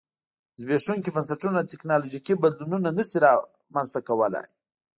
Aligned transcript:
زبېښونکي 0.61 1.09
بنسټونه 1.15 1.67
ټکنالوژیکي 1.71 2.33
بدلونونه 2.43 2.89
نه 2.97 3.03
شي 3.09 3.17
رامنځته 3.25 3.99
کولای 4.07 4.47